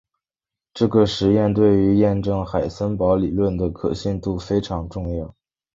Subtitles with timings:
[0.73, 5.35] 这个结果对于验证海森堡理论的可信度非常重要。